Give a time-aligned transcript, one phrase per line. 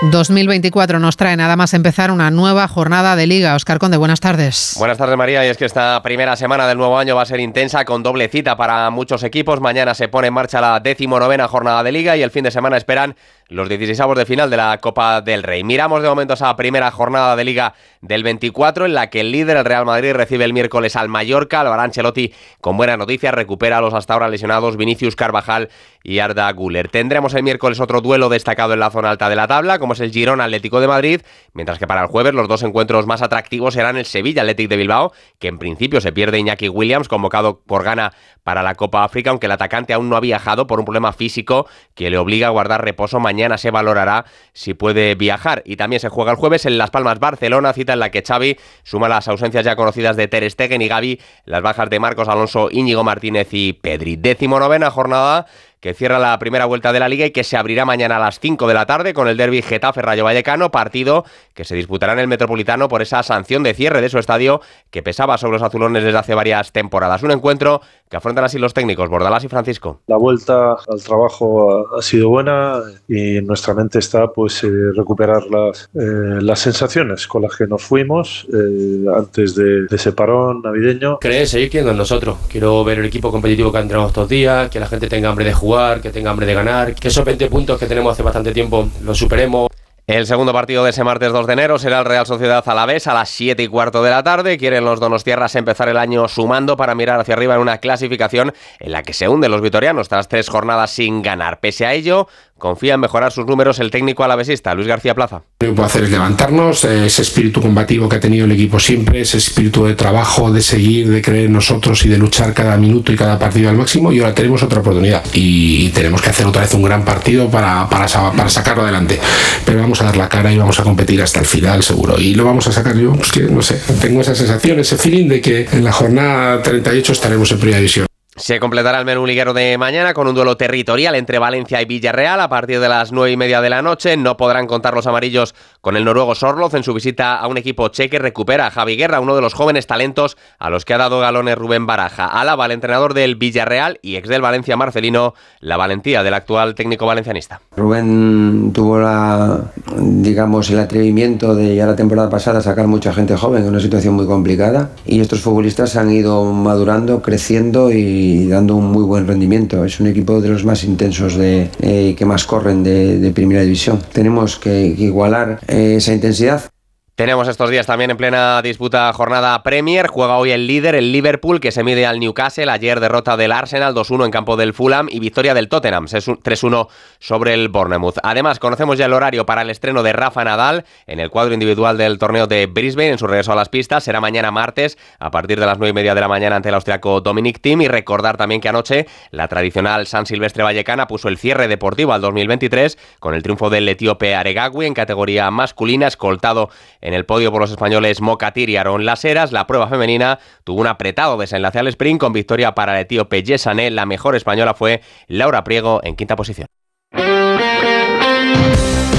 [0.00, 3.56] 2024 nos trae nada más empezar una nueva jornada de Liga.
[3.56, 4.76] Oscar Conde, buenas tardes.
[4.78, 5.44] Buenas tardes, María.
[5.44, 8.28] Y es que esta primera semana del nuevo año va a ser intensa con doble
[8.28, 9.60] cita para muchos equipos.
[9.60, 12.76] Mañana se pone en marcha la decimonovena jornada de Liga y el fin de semana
[12.76, 13.16] esperan
[13.48, 15.64] los 16 de final de la Copa del Rey.
[15.64, 19.56] Miramos de momento esa primera jornada de Liga del 24 en la que el líder,
[19.56, 21.60] el Real Madrid, recibe el miércoles al Mallorca.
[21.60, 25.70] Alvaro Ancelotti, con buenas noticias, recupera a los hasta ahora lesionados Vinicius Carvajal
[26.02, 26.88] y Arda Guller.
[26.88, 30.00] Tendremos el miércoles otro duelo destacado en la zona alta de la tabla, como es
[30.00, 31.22] el Girón Atlético de Madrid,
[31.54, 34.76] mientras que para el jueves los dos encuentros más atractivos serán el Sevilla Atlético de
[34.76, 38.12] Bilbao, que en principio se pierde Iñaki Williams, convocado por Gana
[38.44, 41.66] para la Copa África, aunque el atacante aún no ha viajado por un problema físico
[41.94, 43.20] que le obliga a guardar reposo.
[43.20, 45.62] Mañana se valorará si puede viajar.
[45.64, 48.56] Y también se juega el jueves en Las Palmas, Barcelona, cita en la que Xavi
[48.82, 52.68] suma las ausencias ya conocidas de Ter Stegen y Gaby, las bajas de Marcos Alonso,
[52.70, 54.16] Íñigo Martínez y Pedri.
[54.16, 55.46] Décimo novena jornada
[55.80, 58.40] que cierra la primera vuelta de la liga y que se abrirá mañana a las
[58.40, 62.18] 5 de la tarde con el derby Getafe Rayo Vallecano, partido que se disputará en
[62.18, 66.02] el Metropolitano por esa sanción de cierre de su estadio que pesaba sobre los azulones
[66.02, 67.22] desde hace varias temporadas.
[67.22, 70.00] Un encuentro que afrontan así los técnicos Bordalás y Francisco.
[70.06, 75.44] La vuelta al trabajo ha, sido buena y en nuestra mente está pues eh, recuperar
[75.46, 81.18] las, eh, las sensaciones con las que nos fuimos eh, antes de, ese parón navideño.
[81.18, 82.38] Creer, seguir queriendo en nosotros.
[82.48, 85.44] Quiero ver el equipo competitivo que ha entrenado estos días, que la gente tenga hambre
[85.44, 85.67] de jugar
[86.00, 89.18] que tenga hambre de ganar, que esos 20 puntos que tenemos hace bastante tiempo los
[89.18, 89.68] superemos.
[90.08, 93.12] El segundo partido de ese martes 2 de enero será el Real Sociedad Alavés a
[93.12, 94.56] las 7 y cuarto de la tarde.
[94.56, 98.92] Quieren los Donostierras empezar el año sumando para mirar hacia arriba en una clasificación en
[98.92, 101.60] la que se hunden los vitorianos tras tres jornadas sin ganar.
[101.60, 105.42] Pese a ello, confía en mejorar sus números el técnico alavesista, Luis García Plaza.
[105.60, 108.80] Lo que puede hacer es levantarnos, eh, ese espíritu combativo que ha tenido el equipo
[108.80, 112.78] siempre, ese espíritu de trabajo, de seguir, de creer en nosotros y de luchar cada
[112.78, 114.10] minuto y cada partido al máximo.
[114.10, 117.86] Y ahora tenemos otra oportunidad y tenemos que hacer otra vez un gran partido para,
[117.90, 119.20] para, para sacarlo adelante.
[119.66, 122.18] Pero vamos a dar la cara y vamos a competir hasta el final, seguro.
[122.18, 125.28] Y lo vamos a sacar yo, pues que no sé, tengo esa sensación, ese feeling
[125.28, 128.07] de que en la jornada 38 estaremos en primera división.
[128.38, 132.40] Se completará el menú liguero de mañana con un duelo territorial entre Valencia y Villarreal
[132.40, 134.16] a partir de las nueve y media de la noche.
[134.16, 137.88] No podrán contar los amarillos con el noruego Sorloz en su visita a un equipo
[137.88, 138.20] cheque.
[138.20, 141.58] Recupera a Javi Guerra, uno de los jóvenes talentos a los que ha dado galones
[141.58, 142.26] Rubén Baraja.
[142.26, 147.06] Alaba al entrenador del Villarreal y ex del Valencia Marcelino la valentía del actual técnico
[147.06, 147.60] valencianista.
[147.76, 149.62] Rubén tuvo la,
[149.96, 154.14] digamos, el atrevimiento de ya la temporada pasada sacar mucha gente joven en una situación
[154.14, 159.84] muy complicada y estos futbolistas han ido madurando, creciendo y dando un muy buen rendimiento.
[159.84, 164.00] Es un equipo de los más intensos de, eh, que más corren de, primera división.
[164.12, 166.70] Tenemos que, igualar eh, esa intensidad.
[167.18, 170.06] Tenemos estos días también en plena disputa jornada Premier.
[170.06, 172.70] Juega hoy el líder, el Liverpool, que se mide al Newcastle.
[172.70, 176.86] Ayer derrota del Arsenal 2-1 en campo del Fulham y victoria del Tottenham 3-1
[177.18, 178.18] sobre el Bournemouth.
[178.22, 181.98] Además, conocemos ya el horario para el estreno de Rafa Nadal en el cuadro individual
[181.98, 184.04] del torneo de Brisbane en su regreso a las pistas.
[184.04, 186.76] Será mañana martes a partir de las 9 y media de la mañana ante el
[186.76, 187.80] austriaco Dominic Thiem.
[187.80, 192.20] Y recordar también que anoche la tradicional San Silvestre Vallecana puso el cierre deportivo al
[192.20, 196.70] 2023 con el triunfo del etíope Aregawi en categoría masculina, escoltado
[197.07, 199.52] en el podio por los españoles Mocatir y Aaron Laseras.
[199.52, 203.90] La prueba femenina tuvo un apretado desenlace al sprint con victoria para el etíope Yesané.
[203.90, 206.68] La mejor española fue Laura Priego en quinta posición.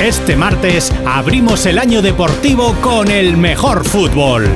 [0.00, 4.46] Este martes abrimos el año deportivo con el mejor fútbol.